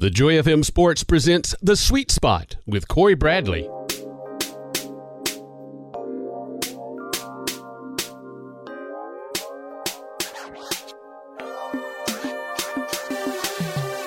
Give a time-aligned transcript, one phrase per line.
[0.00, 3.68] The Joy FM Sports presents The Sweet Spot with Cory Bradley.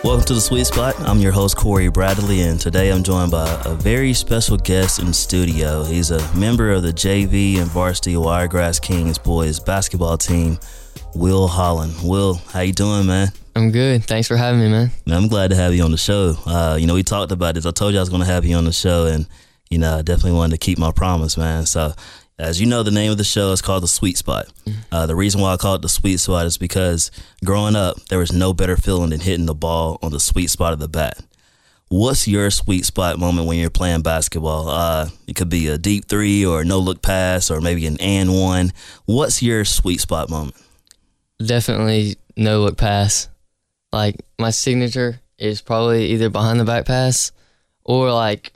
[0.03, 0.99] Welcome to the Sweet Spot.
[1.01, 5.13] I'm your host, Cory Bradley, and today I'm joined by a very special guest in
[5.13, 5.83] studio.
[5.83, 10.57] He's a member of the JV and varsity Wiregrass Kings boys basketball team,
[11.13, 11.93] Will Holland.
[12.03, 13.31] Will, how you doing, man?
[13.55, 14.03] I'm good.
[14.05, 14.91] Thanks for having me, man.
[15.05, 16.35] Man, I'm glad to have you on the show.
[16.45, 17.65] Uh, you know, we talked about this.
[17.65, 19.27] I told you I was going to have you on the show, and
[19.69, 21.65] you know, I definitely wanted to keep my promise, man.
[21.65, 21.93] So,
[22.39, 24.45] as you know, the name of the show is called The Sweet Spot.
[24.91, 27.11] Uh, the reason why I call it The Sweet Spot is because
[27.45, 30.73] growing up, there was no better feeling than hitting the ball on the sweet spot
[30.73, 31.19] of the bat.
[31.89, 34.67] What's your sweet spot moment when you're playing basketball?
[34.67, 38.01] Uh, it could be a deep three or a no look pass or maybe an
[38.01, 38.73] and one.
[39.05, 40.55] What's your sweet spot moment?
[41.45, 43.29] Definitely no look pass.
[43.93, 47.31] Like my signature is probably either behind the back pass
[47.85, 48.51] or like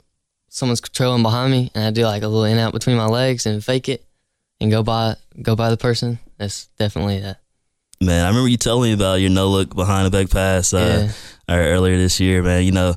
[0.48, 3.46] someone's trailing behind me and I do like a little in out between my legs
[3.46, 4.04] and fake it
[4.60, 6.18] and go by go by the person.
[6.38, 7.38] That's definitely that.
[8.00, 11.12] Man, I remember you telling me about your no look behind the back pass uh,
[11.48, 12.64] earlier this year, man.
[12.64, 12.94] You know,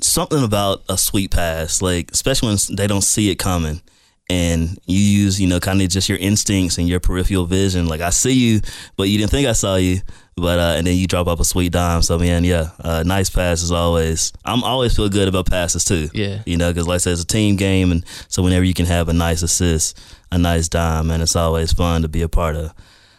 [0.00, 3.80] something about a sweet pass, like especially when they don't see it coming,
[4.28, 7.86] and you use you know kind of just your instincts and your peripheral vision.
[7.86, 8.60] Like I see you,
[8.96, 10.00] but you didn't think I saw you.
[10.36, 12.02] But uh, and then you drop up a sweet dime.
[12.02, 14.32] So man, yeah, uh, nice pass as always.
[14.44, 16.08] I'm always feel good about passes too.
[16.12, 16.42] Yeah.
[16.44, 18.86] you know, because like I said, it's a team game, and so whenever you can
[18.86, 19.98] have a nice assist,
[20.32, 22.74] a nice dime, and it's always fun to be a part of.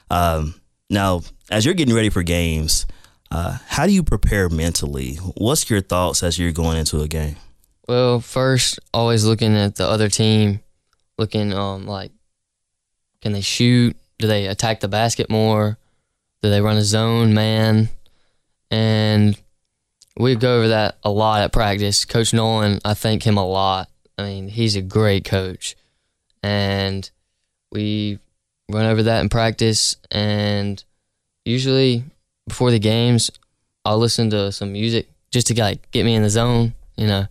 [0.09, 0.55] Um,
[0.89, 2.85] now, as you're getting ready for games,
[3.31, 5.15] uh, how do you prepare mentally?
[5.15, 7.37] What's your thoughts as you're going into a game?
[7.87, 10.59] Well, first always looking at the other team,
[11.17, 12.11] looking um like
[13.21, 13.95] can they shoot?
[14.19, 15.77] Do they attack the basket more?
[16.49, 17.89] They run a zone man?
[18.71, 19.37] And
[20.17, 22.05] we go over that a lot at practice.
[22.05, 23.89] Coach Nolan, I thank him a lot.
[24.17, 25.75] I mean, he's a great coach.
[26.41, 27.09] And
[27.71, 28.19] we
[28.69, 30.83] run over that in practice and
[31.43, 32.03] usually
[32.47, 33.29] before the games
[33.83, 37.27] I'll listen to some music just to like get me in the zone, you know.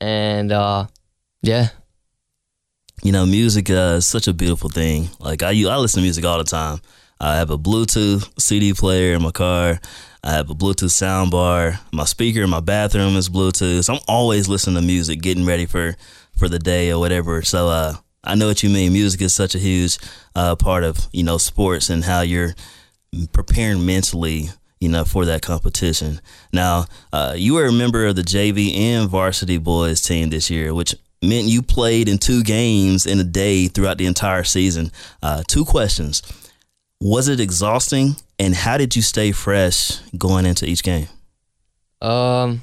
[0.00, 0.86] And uh
[1.42, 1.68] yeah,
[3.02, 5.08] You know, music uh, is such a beautiful thing.
[5.18, 6.80] Like I, I listen to music all the time.
[7.20, 9.80] I have a Bluetooth CD player in my car.
[10.22, 11.80] I have a Bluetooth sound bar.
[11.92, 13.88] My speaker in my bathroom is Bluetooth.
[13.88, 15.96] I'm always listening to music, getting ready for
[16.36, 17.42] for the day or whatever.
[17.42, 18.92] So uh, I know what you mean.
[18.92, 19.98] Music is such a huge
[20.34, 22.54] uh, part of you know sports and how you're
[23.32, 24.50] preparing mentally,
[24.80, 26.20] you know, for that competition.
[26.52, 30.74] Now, uh, you were a member of the JV and varsity boys team this year,
[30.74, 34.90] which meant you played in two games in a day throughout the entire season.
[35.22, 36.20] Uh, two questions:
[37.00, 41.08] Was it exhausting, and how did you stay fresh going into each game?
[42.00, 42.62] Um,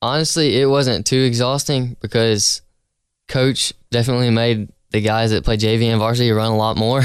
[0.00, 2.62] honestly, it wasn't too exhausting because
[3.28, 7.02] coach definitely made the guys that play JV and varsity run a lot more,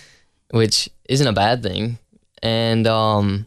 [0.50, 1.98] which isn't a bad thing.
[2.42, 3.46] And um,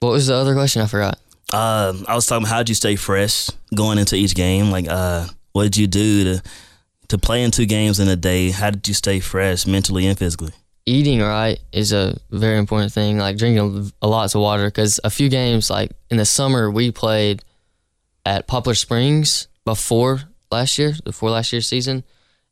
[0.00, 0.82] what was the other question?
[0.82, 1.18] I forgot.
[1.52, 2.46] Um, I was talking.
[2.46, 4.70] How did you stay fresh going into each game?
[4.70, 6.42] Like, uh, what did you do to
[7.08, 8.50] to play in two games in a day?
[8.50, 10.52] How did you stay fresh mentally and physically?
[10.90, 13.16] Eating right is a very important thing.
[13.16, 16.90] Like drinking a lots of water because a few games, like in the summer, we
[16.90, 17.42] played
[18.26, 22.02] at Poplar Springs before last year, before last year's season,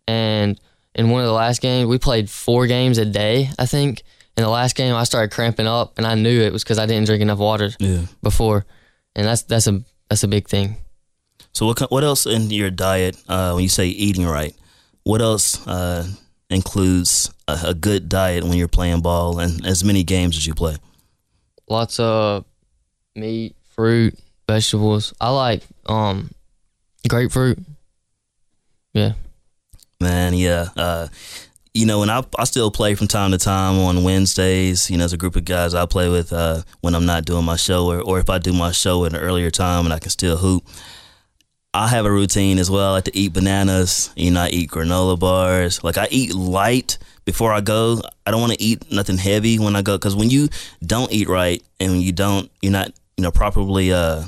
[0.06, 0.60] and
[0.94, 4.02] in one of the last games, we played four games a day, I think.
[4.36, 6.86] In the last game, I started cramping up, and I knew it was because I
[6.86, 8.02] didn't drink enough water Yeah.
[8.22, 8.66] before,
[9.16, 10.76] and that's that's a that's a big thing.
[11.52, 14.54] So what what else in your diet uh, when you say eating right?
[15.02, 16.06] What else uh,
[16.50, 20.54] includes a, a good diet when you're playing ball and as many games as you
[20.54, 20.76] play?
[21.68, 22.44] Lots of
[23.14, 25.14] meat, fruit, vegetables.
[25.20, 26.30] I like um
[27.08, 27.58] grapefruit.
[28.92, 29.12] Yeah.
[30.00, 30.68] Man, yeah.
[30.76, 31.08] Uh,
[31.74, 34.90] you know, and I I still play from time to time on Wednesdays.
[34.90, 37.44] You know, there's a group of guys I play with uh, when I'm not doing
[37.44, 39.98] my show, or, or if I do my show at an earlier time and I
[39.98, 40.64] can still hoop.
[41.74, 42.90] I have a routine as well.
[42.90, 44.10] I like to eat bananas.
[44.16, 45.84] You know, I eat granola bars.
[45.84, 48.00] Like I eat light before I go.
[48.26, 50.48] I don't want to eat nothing heavy when I go because when you
[50.84, 54.24] don't eat right and when you don't, you're not, you know, properly uh,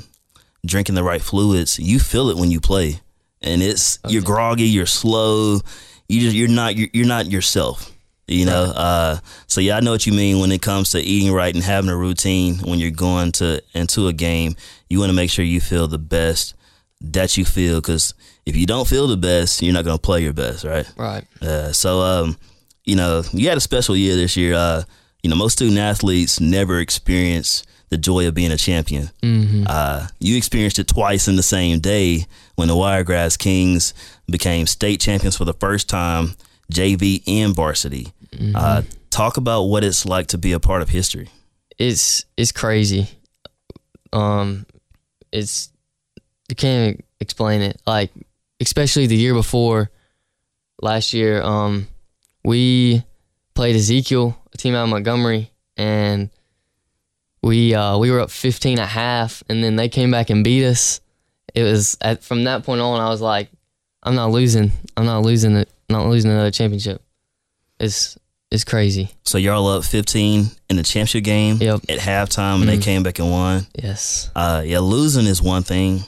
[0.65, 1.79] drinking the right fluids.
[1.79, 2.99] You feel it when you play,
[3.41, 5.59] and it's you're groggy, you're slow.
[6.07, 7.91] You just you're not you're, you're not yourself.
[8.27, 9.17] You know, uh,
[9.47, 11.89] so yeah, I know what you mean when it comes to eating right and having
[11.89, 14.55] a routine when you're going to into a game.
[14.89, 16.53] You want to make sure you feel the best
[17.01, 18.13] that you feel because
[18.45, 20.87] if you don't feel the best, you're not going to play your best, right?
[20.97, 21.25] Right.
[21.41, 22.37] Uh, so, um,
[22.85, 24.53] you know, you had a special year this year.
[24.55, 24.83] Uh,
[25.23, 29.09] you know, most student athletes never experience the joy of being a champion.
[29.21, 32.25] hmm Uh, you experienced it twice in the same day
[32.55, 33.93] when the Wiregrass Kings
[34.29, 36.35] became state champions for the first time,
[36.71, 38.13] JV and varsity.
[38.55, 41.27] Uh, talk about what it's like to be a part of history.
[41.77, 43.09] it's it's crazy.
[44.13, 44.65] Um,
[45.31, 45.69] it's
[46.51, 47.81] you can't explain it.
[47.87, 48.11] Like
[48.59, 49.89] especially the year before,
[50.81, 51.87] last year, um,
[52.43, 53.03] we
[53.55, 56.29] played Ezekiel, a team out of Montgomery, and
[57.41, 60.65] we uh, we were up 15 at half, and then they came back and beat
[60.65, 61.01] us.
[61.53, 63.49] It was at, from that point on, I was like,
[64.03, 64.71] I'm not losing.
[64.95, 65.69] I'm not losing it.
[65.89, 67.01] Not losing another championship.
[67.79, 68.17] It's
[68.51, 69.11] it's crazy.
[69.23, 71.81] So y'all up 15 in the championship game Yep.
[71.89, 72.81] at halftime, and they Mhm.
[72.83, 73.65] came back and won.
[73.81, 74.29] Yes.
[74.35, 76.03] Uh, yeah, losing is one thing,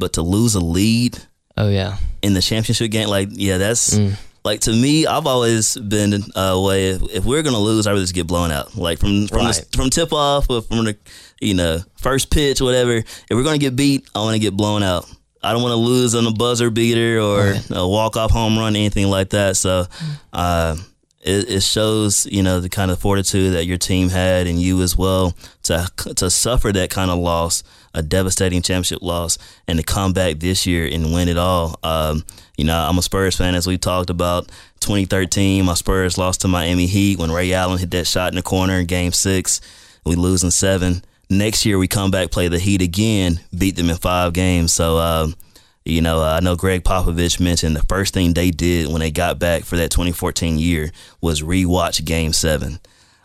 [0.00, 1.18] but to lose a lead
[1.56, 1.98] Oh yeah.
[2.22, 4.16] in the championship game, like yeah, that's Mm.
[4.44, 5.06] like to me.
[5.06, 8.50] I've always been uh, way if, if we're gonna lose, I rather just get blown
[8.50, 8.76] out.
[8.76, 9.54] Like from from Right.
[9.54, 10.96] the, from tip off or from the
[11.40, 12.94] you know first pitch, whatever.
[12.96, 15.06] If we're gonna get beat, I want to get blown out.
[15.42, 17.66] I don't want to lose on a buzzer beater or Right.
[17.70, 19.56] a walk off home run, anything like that.
[19.56, 19.86] So.
[20.32, 20.76] Uh,
[21.22, 24.80] it, it shows, you know, the kind of fortitude that your team had and you
[24.80, 25.86] as well to
[26.16, 27.62] to suffer that kind of loss,
[27.94, 31.78] a devastating championship loss, and to come back this year and win it all.
[31.82, 32.24] Um,
[32.56, 34.48] you know, I'm a Spurs fan, as we talked about.
[34.80, 38.42] 2013, my Spurs lost to Miami Heat when Ray Allen hit that shot in the
[38.42, 39.60] corner in Game Six.
[40.04, 41.02] We lose in seven.
[41.28, 44.72] Next year, we come back, play the Heat again, beat them in five games.
[44.72, 44.98] So.
[44.98, 45.34] Um,
[45.84, 49.38] you know, I know Gregg Popovich mentioned the first thing they did when they got
[49.38, 52.78] back for that 2014 year was rewatch Game Seven.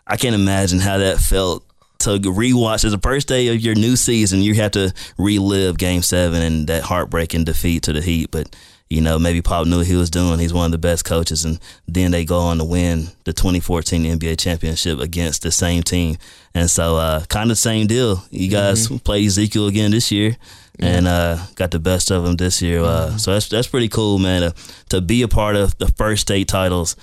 [0.08, 1.66] I can't imagine how that felt
[2.06, 4.42] to rewatch as the first day of your new season.
[4.42, 8.32] You have to relive Game Seven and that heartbreaking defeat to the Heat.
[8.32, 8.56] But
[8.90, 10.40] you know, maybe Pop knew what he was doing.
[10.40, 14.04] He's one of the best coaches, and then they go on to win the 2014
[14.04, 16.18] NBA championship against the same team.
[16.54, 18.24] And so, uh, kind of same deal.
[18.30, 20.38] You guys play Ezekiel again this year
[20.80, 22.82] and uh, got the best of them this year.
[22.82, 24.42] Uh, so that's that's pretty cool, man.
[24.42, 24.54] To,
[24.90, 26.96] to be a part of the first state titles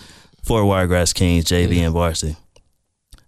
[0.44, 2.36] for Wiregrass Kings, JV and varsity.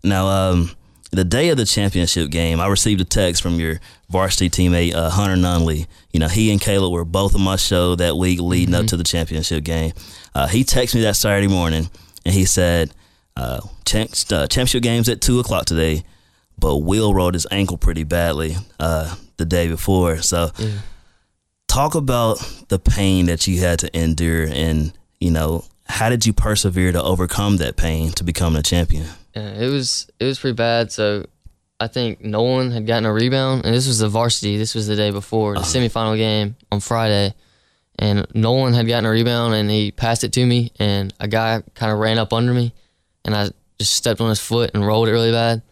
[0.03, 0.71] Now, um,
[1.15, 5.11] the day of the championship game, I received a text from your varsity teammate uh,
[5.11, 5.87] Hunter Nunley.
[6.13, 8.97] You know, he and Caleb were both on my show that week leading up to
[8.97, 9.93] the championship game.
[10.35, 11.89] Uh, he texted me that Saturday morning,
[12.25, 12.91] and he said,
[13.37, 16.05] uh, champ- uh, "Championship game's at two o'clock today."
[16.59, 20.23] But Will rolled his ankle pretty badly uh, the day before.
[20.23, 20.69] So, Yeah.
[21.67, 22.39] talk about
[22.69, 27.03] the pain that you had to endure, and you know, how did you persevere to
[27.03, 29.07] overcome that pain to become a champion?
[29.35, 30.93] Yeah, it was it was pretty bad.
[30.93, 31.27] So
[31.81, 34.57] I think Nolan had gotten a rebound, and this was the varsity.
[34.57, 35.69] This was the day before the uh-huh.
[35.69, 37.35] semifinal game on Friday,
[37.99, 41.63] and Nolan had gotten a rebound, and he passed it to me, and a guy
[41.75, 42.73] kind of ran up under me,
[43.25, 45.63] and I just stepped on his foot and rolled it really bad,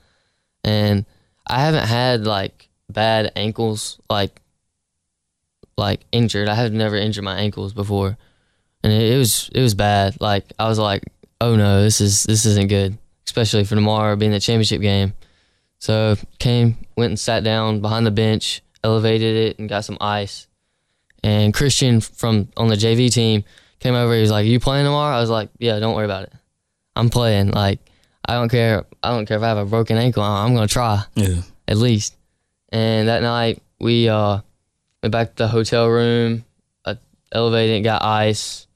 [0.65, 1.07] and
[1.47, 4.41] I haven't had like bad ankles like
[5.77, 6.49] like injured.
[6.49, 8.19] I have never injured my ankles before,
[8.83, 10.21] and it, it was it was bad.
[10.21, 11.05] Like I was like,
[11.41, 15.15] oh no, this is this isn't good, especially for tomorrow being the championship game.
[15.79, 20.47] So came, went and sat down behind the bench, elevated it, and got some ice.
[21.25, 23.45] And Christian from on the JV team
[23.81, 24.15] came over.
[24.15, 26.33] He was like, "You playing tomorrow?" I was like, "Yeah, don't worry about it.
[26.97, 27.51] I'm playing.
[27.51, 27.81] Like
[28.29, 28.85] I don't care.
[29.03, 30.23] I don't care if I have a broken ankle.
[30.23, 31.43] I'm gonna try." Yeah.
[31.69, 32.17] at least.
[32.71, 34.41] And that night we uh,
[35.03, 36.45] went back to the hotel room,
[36.85, 36.95] uh,
[37.33, 38.67] elevated, it, got ice.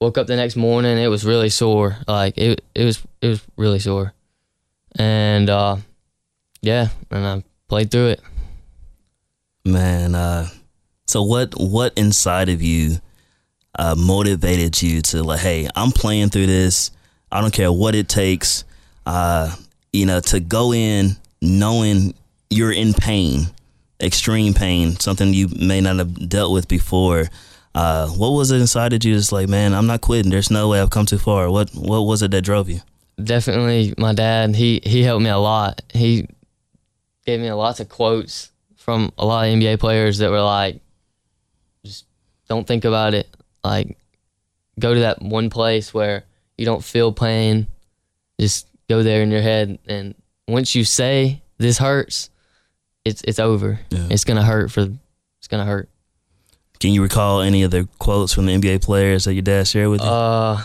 [0.00, 1.96] Woke up the next morning, it was really sore.
[2.06, 4.12] Like it, it was, it was really sore.
[4.96, 5.76] And uh,
[6.60, 8.20] yeah, and I played through it.
[9.64, 10.48] Man, uh,
[11.06, 13.00] so what what inside of you
[13.78, 16.90] uh, motivated you to like, hey, I'm playing through this.
[17.30, 18.64] I don't care what it takes.
[19.06, 19.54] Uh,
[19.92, 22.14] you know, to go in knowing
[22.50, 23.46] you're in pain,
[24.00, 27.28] extreme pain, something you may not have dealt with before.
[27.78, 29.14] Uh, what was it inside of you?
[29.14, 30.32] Just like, man, I'm not quitting.
[30.32, 31.48] There's no way I've come too far.
[31.48, 32.80] What what was it that drove you?
[33.22, 34.56] Definitely, my dad.
[34.56, 35.80] He he helped me a lot.
[35.94, 36.26] He
[37.24, 40.80] gave me lots of quotes from a lot of NBA players that were like,
[41.84, 42.04] just
[42.48, 43.28] don't think about it.
[43.62, 43.96] Like,
[44.76, 46.24] go to that one place where
[46.56, 47.68] you don't feel pain.
[48.40, 50.16] Just go there in your head, and
[50.48, 52.28] once you say this hurts,
[53.04, 53.78] it's it's over.
[53.90, 54.08] Yeah.
[54.10, 54.88] It's gonna hurt for.
[55.38, 55.88] It's gonna hurt.
[56.80, 59.88] Can you recall any of the quotes from the NBA players that your dad shared
[59.90, 60.06] with you?
[60.06, 60.62] Uh,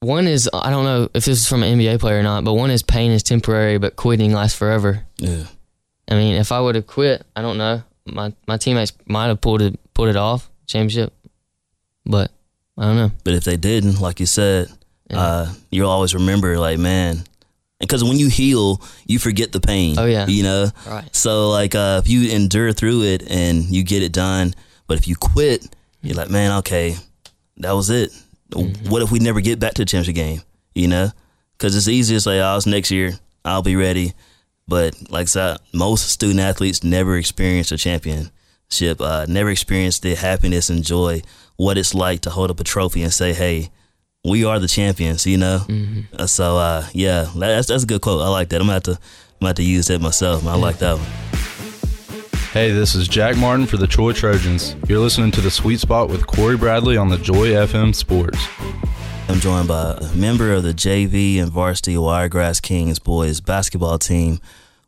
[0.00, 2.54] one is I don't know if this is from an NBA player or not, but
[2.54, 5.04] one is pain is temporary, but quitting lasts forever.
[5.18, 5.44] yeah.
[6.10, 7.82] I mean, if I would have quit, I don't know.
[8.04, 11.12] My my teammates might have pulled it pulled it off championship,
[12.04, 12.30] but
[12.76, 13.12] I don't know.
[13.24, 14.68] But if they didn't, like you said,
[15.08, 15.18] Yeah.
[15.20, 17.22] uh, you'll always remember, like, man,
[17.82, 19.98] because when you heal, you forget the pain.
[19.98, 20.26] Oh, yeah.
[20.26, 20.70] you know.
[20.86, 21.14] Right.
[21.14, 24.54] So like, uh, if you endure through it and you get it done,
[24.86, 26.96] but if you quit, you're like, man, okay,
[27.58, 28.10] that was it.
[28.50, 28.90] Mm-hmm.
[28.90, 30.42] What if we never get back to the championship game?
[30.74, 31.10] You know,
[31.52, 33.12] because it's easy to say, "Oh, it's next year.
[33.44, 34.12] I'll be ready."
[34.68, 40.14] But like I said, most student athletes never experience a championship, uh, never experience the
[40.14, 41.22] happiness and joy,
[41.56, 43.70] what it's like to hold up a trophy and say, "Hey,
[44.24, 45.66] we are the champions." You know.
[46.18, 48.22] Uh, So uh, yeah, that's that's a good quote.
[48.22, 48.60] I like that.
[48.60, 48.98] I'm gonna have to I'm
[49.40, 50.46] gonna have to use that myself.
[50.46, 51.06] I like that one.
[52.52, 54.76] Hey, this is Jack Martin for the Troy Trojans.
[54.86, 58.38] You're listening to the Sweet Spot with Cory Bradley on the Joy FM Sports.
[59.28, 64.38] I'm joined by a member of the JV and varsity Wiregrass Kings boys basketball team,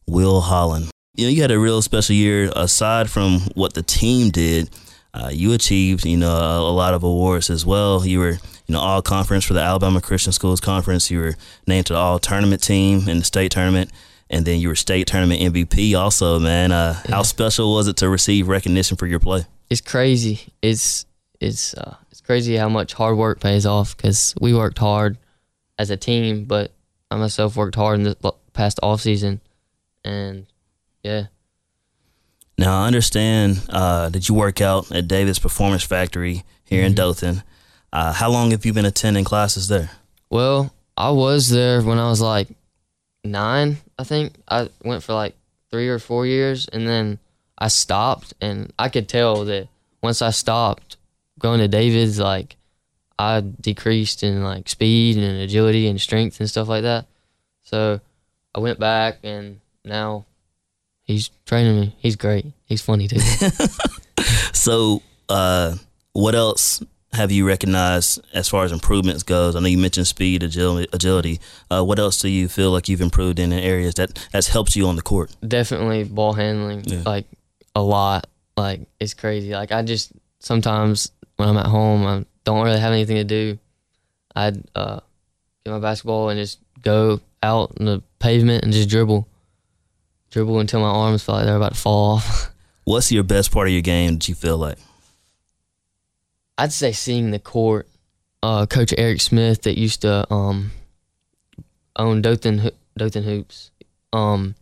[0.07, 0.91] Will Holland.
[1.17, 2.53] You know, you had a real special year.
[2.55, 4.69] Aside from what the team did,
[5.15, 8.05] uh, you achieved, you know, a, a lot of awards as well.
[8.05, 11.11] You were, you know, all conference for the Alabama Christian Schools Conference.
[11.11, 11.35] You were
[11.67, 13.91] named to the all tournament team in the state tournament,
[14.31, 15.99] and then you were state tournament MVP.
[15.99, 19.45] Also, man, uh, how special was it to receive recognition for your play?
[19.71, 20.41] It's crazy.
[20.63, 21.05] It's
[21.41, 25.19] it's uh, it's crazy how much hard work pays off because we worked hard
[25.79, 26.73] as a team, but
[27.11, 29.41] I myself worked hard in the past off season,
[30.05, 30.47] and
[31.03, 31.25] yeah,
[32.57, 37.43] Now I understand uh, that you work out at Davis Performance Factory here in Dothan.
[37.95, 39.89] Uh, how long have you been attending classes there?
[40.29, 42.49] Well, I was there when I was like
[43.23, 44.35] nine, I think.
[44.49, 45.37] I went for like
[45.71, 47.21] three or four years and then
[47.57, 49.69] I stopped and I could tell that
[50.03, 50.97] once I stopped
[51.39, 52.57] going to David's like
[53.17, 57.07] I decreased in like speed and agility and strength and stuff like that.
[57.63, 58.01] So
[58.53, 60.27] I went back and now
[61.05, 61.95] he's training me.
[61.99, 62.47] He's great.
[62.65, 63.21] He's funny too.
[64.55, 65.75] So, uh,
[66.15, 66.83] what else
[67.15, 69.57] have you recognized as far as improvements goes?
[69.57, 70.89] I know you mentioned speed, agility.
[70.93, 71.41] agility.
[71.71, 74.77] Uh, what else do you feel like you've improved in, in areas that has helped
[74.77, 75.35] you on the court?
[75.47, 77.03] definitely ball handling Yeah.
[77.07, 77.27] like
[77.75, 82.65] a lot like it's crazy like i just sometimes when i'm at home i don't
[82.65, 83.59] really have anything to do
[84.37, 85.01] i'd uh
[85.65, 89.27] get my basketball and just go out on the pavement and just dribble
[90.31, 92.51] dribble until my arms felt like they're about to fall off
[92.85, 94.77] What's your best part of your game that you feel like?
[96.59, 97.89] I'd say seeing the court
[98.43, 100.71] uh coach eric smith that used to um
[101.97, 103.71] own dothan dothan hoops
[104.13, 104.55] um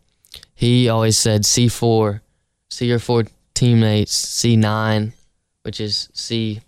[0.55, 2.21] he always said C4,
[2.69, 5.11] see your four teammates, C9,
[5.63, 6.61] which is see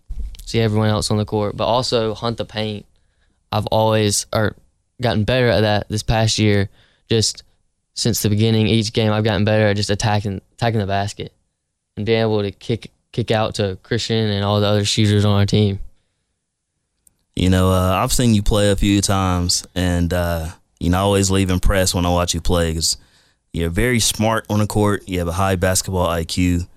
[0.45, 2.85] see everyone else on the court, but also hunt the paint.
[3.51, 4.55] I've always or
[5.01, 6.69] gotten better at that this past year.
[7.09, 7.43] Just
[7.93, 11.31] since the beginning, each game I've gotten better at just attacking attacking the basket
[11.95, 15.39] and being able to kick kick out to Christian and all the other shooters on
[15.39, 15.79] our team.
[17.33, 21.01] You know, uh, I've seen you play a few times, and uh, you know, I
[21.01, 22.97] always leave impressed when I watch you play because
[23.53, 25.07] you're very smart on the court.
[25.07, 26.67] You have a high basketball IQ.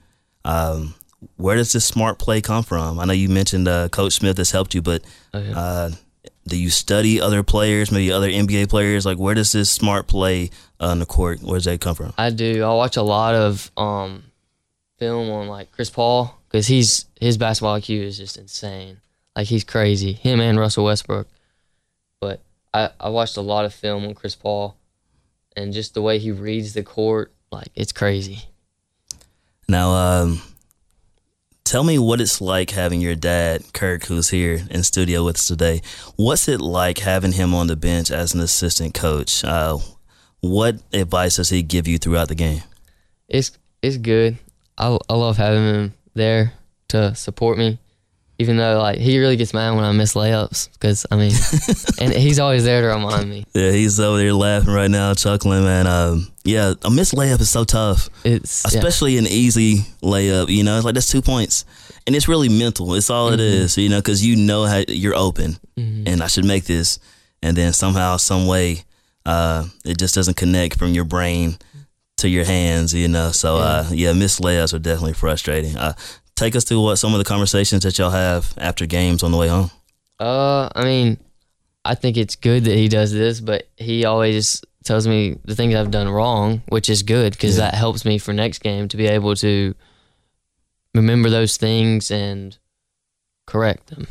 [0.44, 0.94] Um,
[1.36, 3.00] where does this smart play come from?
[3.00, 5.02] I know you mentioned uh, Coach Smith has helped you, but
[5.34, 5.90] Oh, uh,
[6.46, 9.04] do you study other players, maybe other NBA players?
[9.04, 11.42] Like, where does this smart play on the court?
[11.42, 12.14] Where does that come from?
[12.16, 12.62] I do.
[12.62, 14.22] I watch a lot of um,
[14.98, 19.00] film on like Chris Paul because he's his basketball IQ is just insane.
[19.34, 20.12] Like he's crazy.
[20.12, 21.28] Him and Russell Westbrook.
[22.20, 22.40] But
[22.74, 24.76] I I watched a lot of film on Chris Paul,
[25.56, 28.44] and just the way he reads the court, like it's crazy.
[29.68, 30.42] Now, um,
[31.62, 35.46] tell me what it's like having your dad, Kirk, who's here in studio with us
[35.46, 35.82] today.
[36.16, 39.44] What's it like having him on the bench as an assistant coach?
[39.44, 39.78] Uh,
[40.40, 42.62] what advice does he give you throughout the game?
[43.28, 44.38] It's it's good.
[44.78, 46.52] I I love having him there
[46.88, 47.78] to support me.
[48.40, 51.32] Even though like he really gets mad when I miss layups because I mean,
[52.00, 53.44] and he's always there to remind me.
[53.52, 55.88] Yeah, he's over there laughing right now, chuckling, man.
[55.88, 58.78] Um, yeah, a missed layup is so tough, It's yeah.
[58.78, 60.50] especially an easy layup.
[60.50, 61.64] You know, it's like that's two points,
[62.06, 62.94] and it's really mental.
[62.94, 66.44] It's all it is, you know, because you know how you're open, and I should
[66.44, 67.00] make this,
[67.42, 68.84] and then somehow, some way,
[69.26, 71.58] uh, it just doesn't connect from your brain
[72.18, 73.32] to your hands, you know.
[73.32, 75.76] So, uh, yeah, missed layups are definitely frustrating.
[75.76, 75.94] Uh,
[76.36, 79.38] take us through what some of the conversations that y'all have after games on the
[79.38, 79.70] way home.
[80.20, 81.18] Uh, I mean,
[81.84, 85.74] I think it's good that he does this, but he always tells me the things
[85.74, 87.64] I've done wrong, which is good because Yeah.
[87.70, 89.74] that helps me for next game to be able to
[90.94, 92.56] remember those things and
[93.46, 94.06] correct them.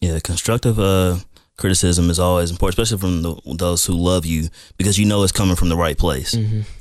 [0.00, 1.18] Yeah, constructive uh,
[1.56, 5.32] criticism is always important, especially from the, those who love you, because you know it's
[5.32, 6.34] coming from the right place.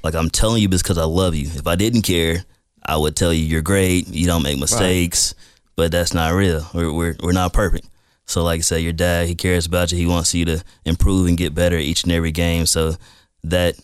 [0.03, 1.47] Like I'm telling you because I love you.
[1.47, 2.43] If I didn't care,
[2.85, 4.07] I would tell you you're great.
[4.07, 5.33] You don't make mistakes,
[5.75, 6.67] but that's not real.
[6.73, 7.87] We're we're, we're not perfect.
[8.27, 9.97] So, like I said, your dad, he cares about you.
[9.99, 12.65] He wants you to improve and get better each and every game.
[12.65, 12.95] So,
[13.43, 13.75] that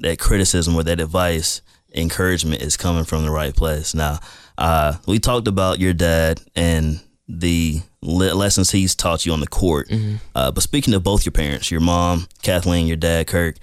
[0.00, 1.62] that criticism or that advice,
[1.94, 3.94] encouragement is coming from the right place.
[3.94, 4.18] Now,
[4.58, 9.46] uh, we talked about your dad and the le- lessons he's taught you on the
[9.46, 9.90] court.
[10.34, 13.56] Uh, but speaking of both your parents, your mom, Kathleen, your dad, Kirk,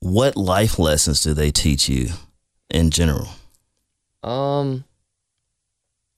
[0.00, 2.08] what life lessons do they teach you
[2.68, 3.28] in general?
[4.22, 4.84] Um,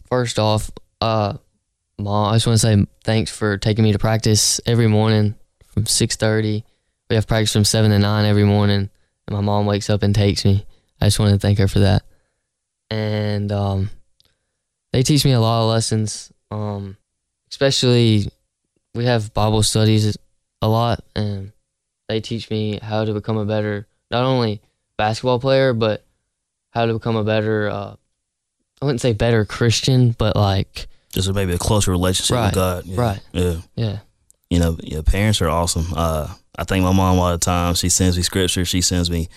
[0.08, 0.70] first off,
[1.00, 1.34] uh,
[1.98, 5.34] mom, I just want to say thanks for taking me to practice every morning
[5.68, 6.64] from six thirty.
[7.08, 8.90] We have practice from seven to nine every morning,
[9.26, 10.66] and my mom wakes up and takes me.
[11.00, 12.02] I just want to thank her for that.
[12.90, 13.90] And um,
[14.92, 16.32] they teach me a lot of lessons.
[16.52, 16.97] Um,
[17.50, 18.28] especially
[18.94, 20.16] we have Bible studies
[20.61, 21.52] a lot, and
[22.09, 24.61] they teach me how to become a better not only
[24.99, 26.04] basketball player, but
[26.71, 27.94] how to become a better uh,
[28.80, 32.85] I wouldn't say better Christian, but like Just maybe a closer relationship Right, with God.
[32.85, 33.00] Yeah.
[33.00, 33.21] right.
[33.32, 33.54] Yeah.
[33.76, 33.99] yeah.
[34.50, 35.87] You know, your parents are awesome.
[35.94, 36.28] Uh,
[36.59, 37.75] I think my mom all the time.
[37.75, 38.64] She sends me scripture.
[38.64, 39.28] She sends me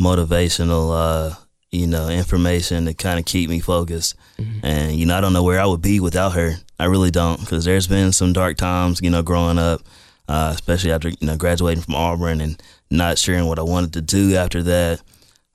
[0.00, 1.34] motivational, uh,
[1.72, 4.14] you know, information to kind of keep me focused.
[4.62, 6.54] And you know, I don't know where I would be without her.
[6.78, 9.80] I really don't, because there's been some dark times, you know, growing up,
[10.28, 14.02] uh, especially after you know graduating from Auburn and not sure what I wanted to
[14.02, 15.00] do after that.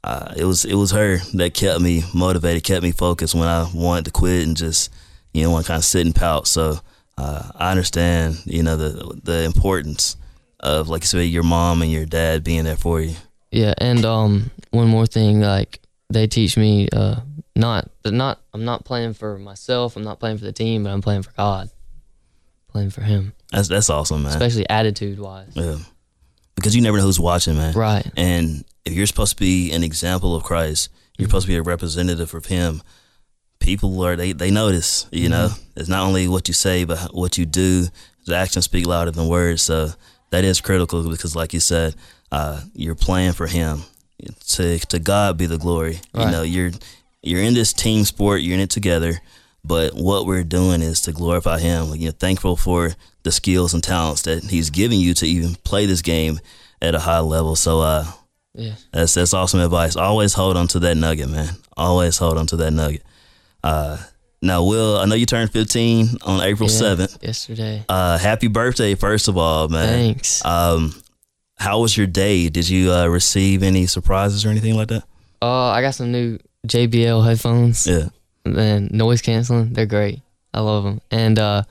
[0.04, 3.70] Uh, it was it was her that kept me motivated, kept me focused when I
[3.74, 4.92] wanted to quit and just
[5.34, 6.48] you know want to kind of sit and pout.
[6.48, 6.80] So
[7.18, 10.16] uh, I understand, you know, the the importance
[10.60, 13.16] of like you said, your mom and your dad being there for you.
[13.52, 17.22] Yeah, and um, one more thing, like they teach me, uh,
[17.56, 19.96] not not I'm not playing for myself.
[19.96, 21.70] I'm not playing for the team, but I'm playing for God,
[22.70, 24.32] playing for Him, That's that's awesome, man.
[24.32, 25.52] especially attitude wise.
[25.54, 25.78] Yeah.
[26.56, 27.74] Because you never know who's watching, man.
[27.74, 28.10] Right.
[28.18, 31.62] And if you're supposed to be an example of Christ, you're supposed to be a
[31.62, 32.82] representative of Him.
[33.60, 35.08] People are they they notice.
[35.12, 37.88] You know, it's not only what you say, but what you do.
[38.26, 39.62] The actions speak louder than words.
[39.62, 39.90] So
[40.32, 41.96] that is critical because, like you said,
[42.32, 43.84] uh, you're playing for Him.
[44.50, 46.00] To to God be the glory.
[46.14, 46.72] You know, you're
[47.22, 48.42] you're in this team sport.
[48.42, 49.20] You're in it together.
[49.64, 51.94] But what we're doing is to glorify Him.
[51.96, 56.02] You're thankful for the skills and talents that He's giving you to even play this
[56.02, 56.40] game
[56.82, 57.56] at a high level.
[57.58, 58.06] So, uh,
[58.56, 58.74] Yeah.
[58.94, 59.96] that's that's awesome advice.
[59.98, 61.50] Always hold on to that nugget, man.
[61.76, 63.04] Always hold on to that nugget.
[63.64, 63.98] Uh,
[64.42, 67.24] now, Will, I know you turned 15 on April Yeah, 7th.
[67.24, 67.84] Yesterday.
[67.90, 69.88] Uh, happy birthday, first of all, man.
[70.14, 70.46] Thanks.
[70.46, 70.94] Um,
[71.58, 72.50] how was your day?
[72.50, 75.04] Did you uh, receive any surprises or anything like that?
[75.42, 77.86] Uh, I got some new JBL headphones.
[77.88, 78.10] Yeah.
[78.46, 79.74] and noise canceling.
[79.74, 80.22] They're great.
[80.54, 81.02] I love them.
[81.12, 81.64] And uh,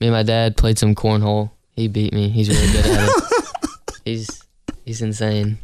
[0.00, 1.50] me and my dad played some cornhole.
[1.72, 2.28] He beat me.
[2.28, 3.24] He's really good at it.
[4.04, 4.42] He's
[4.84, 5.58] he's insane.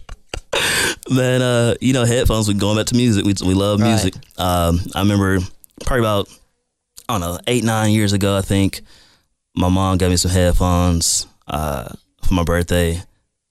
[1.10, 2.46] Man, uh, you know, headphones.
[2.48, 3.24] We're going back to music.
[3.24, 3.88] We we love Right.
[3.88, 4.14] music.
[4.38, 5.38] Um, I remember
[5.84, 6.28] probably about
[7.08, 8.36] I don't know eight nine years ago.
[8.36, 8.82] I think
[9.56, 11.88] my mom got me some headphones uh,
[12.22, 13.02] for my birthday.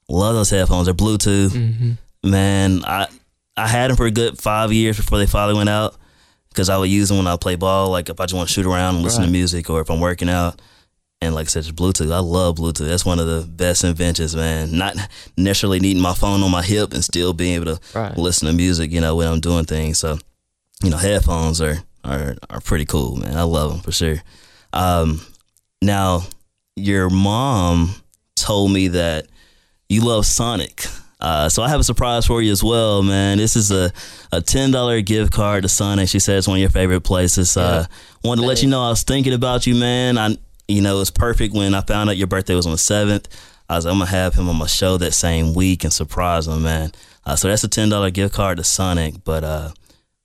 [0.09, 0.85] Love those headphones.
[0.85, 1.51] They're Bluetooth.
[1.51, 1.91] hmm
[2.23, 3.07] Man, I
[3.55, 5.95] I had them for a good five years before they finally went out
[6.49, 7.89] because I would use them when I play ball.
[7.89, 9.99] Like if I just want to shoot around and listen to music, or if I'm
[9.99, 10.61] working out.
[11.19, 12.11] And like I said, just Bluetooth.
[12.13, 12.87] I love Bluetooth.
[12.87, 14.77] That's one of the best inventions, man.
[14.77, 14.95] Not
[15.35, 18.15] necessarily needing my phone on my hip and still being able to Right.
[18.15, 19.97] listen to music, you know, when I'm doing things.
[19.97, 20.19] So,
[20.83, 23.35] you know, headphones are are are pretty cool, man.
[23.35, 24.21] I love them for sure.
[24.73, 25.21] Um,
[25.81, 26.23] now,
[26.75, 27.95] your mom
[28.35, 29.25] told me that
[29.89, 30.85] you love Sonic.
[31.19, 33.39] Uh, so I have a surprise for you as well, man.
[33.39, 33.91] This is a,
[34.31, 36.09] a ten dollar gift card to Sonic.
[36.09, 37.57] She said it's one of your favorite places.
[37.57, 37.85] Uh,
[38.23, 40.17] wanted to let you know I was thinking about you, man.
[40.17, 43.27] I you know it's perfect when I found out your birthday was on the seventh.
[43.69, 46.47] I was like, I'm gonna have him on my show that same week and surprise
[46.47, 46.91] him, man.
[47.25, 49.23] Uh, so that's a ten dollar gift card to Sonic.
[49.23, 49.71] But uh,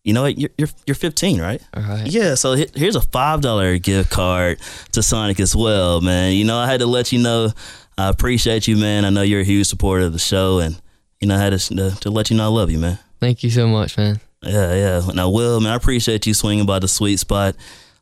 [0.04, 0.38] you know what?
[0.38, 1.62] You're you're, you're 15, right?
[1.74, 2.06] All right.
[2.06, 4.60] Yeah, so here's a five dollar gift card
[4.92, 6.34] to Sonic as well, man.
[6.34, 7.50] You know, I had to let you know
[7.98, 9.04] I appreciate you, man.
[9.04, 10.80] I know you're a huge supporter of the show, and
[11.20, 12.98] you know, I had to, to, to let you know I love you, man.
[13.20, 14.20] Thank you so much, man.
[14.42, 15.10] Yeah, yeah.
[15.14, 17.54] Now, Will, man, I appreciate you swinging by the sweet spot.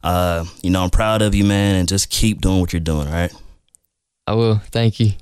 [0.03, 3.07] Uh, you know, I'm proud of you, man, and just keep doing what you're doing,
[3.07, 3.33] all right?
[4.27, 4.59] I will.
[4.71, 5.13] Thank you.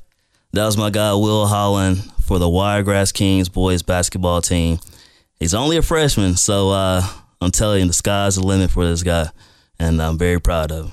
[0.53, 4.79] That was my guy, Will Holland, for the Wiregrass Kings boys basketball team.
[5.41, 7.03] He's only a freshman, so uh,
[7.41, 9.31] I'm telling you, the sky's the limit for this guy,
[9.79, 10.93] and I'm very proud of him.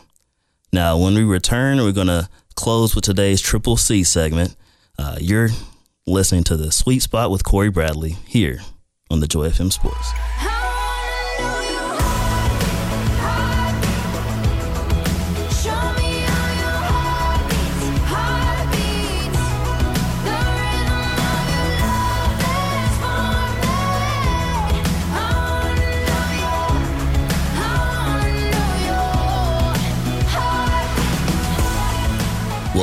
[0.73, 4.55] Now, when we return, we're going to close with today's Triple C segment.
[4.97, 5.49] Uh, you're
[6.07, 8.59] listening to the Sweet Spot with Cory Bradley here
[9.09, 10.54] on the Joy FM Sports.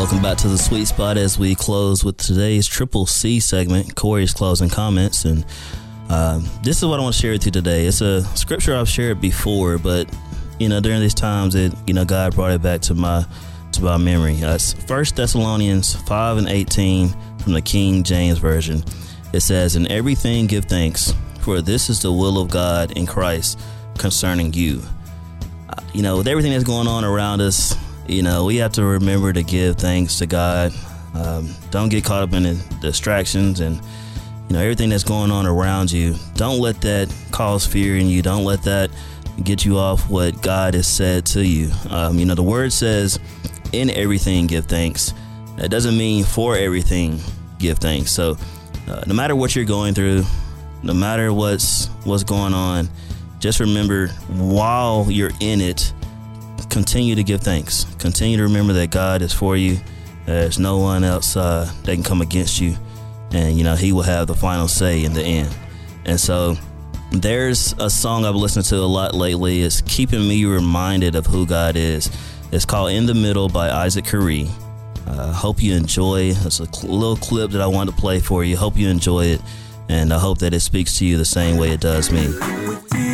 [0.03, 4.35] Welcome back to the sweet spot as we close with today's Triple C segment, Cory's
[4.35, 5.25] closing comments.
[5.25, 5.47] And
[6.11, 7.87] uh, this is what I want to share with you today.
[7.87, 10.13] It's a scripture I've shared before, but
[10.59, 13.25] you know, during these times, it you know, God brought it back to my
[13.75, 14.43] to my memory.
[14.43, 18.83] Uh, First Thessalonians five and eighteen from the King James version.
[19.33, 23.57] It says, "In everything give thanks, for this is the will of God in Christ
[23.99, 24.83] concerning you."
[25.69, 27.77] Uh, you know, with everything that's going on around us,
[28.13, 30.73] you know, we have to remember to give thanks to God.
[31.15, 35.47] Um, don't get caught up in the distractions and you know everything that's going on
[35.47, 36.15] around you.
[36.35, 38.23] Don't let that cause fear in you.
[38.23, 38.91] Don't let that
[39.43, 41.71] get you off what God has said to you.
[41.89, 43.19] Um, you know, the word says,
[43.73, 45.15] "In everything, give thanks."
[45.57, 47.21] That doesn't mean for everything,
[47.59, 48.11] give thanks.
[48.11, 48.37] So,
[48.89, 50.25] uh, no matter what you're going through,
[50.83, 52.89] no matter what's what's going on,
[53.39, 55.93] just remember while you're in it
[56.71, 57.85] continue to give thanks.
[57.99, 59.79] Continue to remember that God is for you.
[60.27, 62.77] There's no one else uh, that can come against you,
[63.33, 65.55] and you know He will have the final say in the end.
[66.05, 66.57] And so,
[67.11, 69.63] there's a song I've listened to a lot lately.
[69.63, 72.11] It's keeping me reminded of who God is.
[72.53, 74.49] It's called "In the Middle" by Isaac Carree.
[75.07, 76.33] Uh, hope you enjoy.
[76.35, 78.57] It's a cl- little clip that I wanted to play for you.
[78.57, 79.43] Hope you enjoy it,
[79.89, 83.12] and I hope that it speaks to you the same way it does me.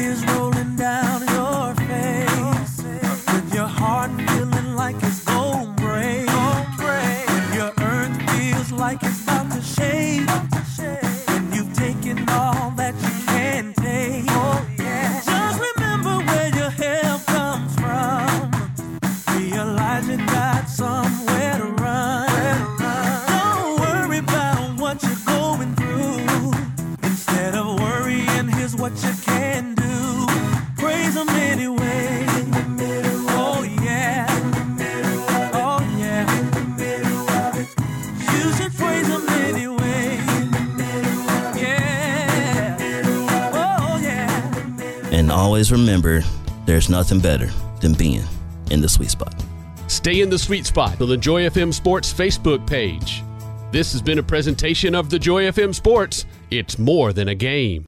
[45.71, 46.23] Always remember,
[46.65, 47.47] there's nothing better
[47.81, 48.23] than being
[48.71, 49.35] in the sweet spot.
[49.87, 53.23] Stay in the sweet spot on the Joy FM Sports Facebook page.
[53.71, 56.25] This has been a presentation of the Joy FM Sports.
[56.51, 57.77] It's more than a game.